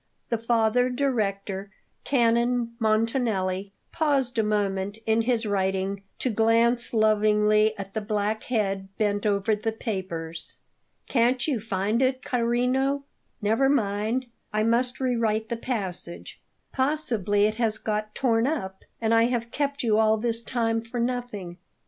The 0.29 0.39
Father 0.39 0.89
Director, 0.89 1.69
Canon 2.05 2.71
Montanelli, 2.79 3.71
paused 3.91 4.39
a 4.39 4.43
moment 4.43 4.97
in 5.05 5.21
his 5.21 5.45
writing 5.45 6.01
to 6.17 6.31
glance 6.31 6.91
lovingly 6.91 7.77
at 7.77 7.93
the 7.93 8.01
black 8.01 8.45
head 8.45 8.89
bent 8.97 9.27
over 9.27 9.55
the 9.55 9.71
papers. 9.71 10.57
"Can't 11.07 11.47
you 11.47 11.59
find 11.59 12.01
it, 12.01 12.25
carino? 12.25 13.03
Never 13.43 13.69
mind; 13.69 14.25
I 14.51 14.63
must 14.63 14.99
rewrite 14.99 15.49
the 15.49 15.55
passage. 15.57 16.41
Possibly 16.71 17.45
it 17.45 17.57
has 17.57 17.77
got 17.77 18.15
torn 18.15 18.47
up, 18.47 18.83
and 18.99 19.13
I 19.13 19.25
have 19.25 19.51
kept 19.51 19.83
you 19.83 19.99
all 19.99 20.17
this 20.17 20.41
time 20.43 20.81
for 20.81 20.99
nothing." 20.99 21.57